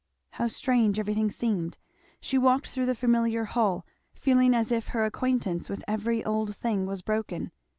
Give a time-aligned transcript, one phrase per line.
[0.31, 1.77] How strange everything seemed.
[2.19, 3.85] She walked through the familiar hall,
[4.15, 7.51] feeling as if her acquaintance with every old thing was broken.